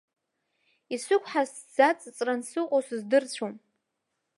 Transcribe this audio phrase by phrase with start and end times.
[0.95, 3.53] Исықәҳаз сзаҵыҵран сыҟоу сыздырцәом.